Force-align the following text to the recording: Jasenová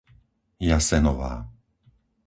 Jasenová 0.69 1.33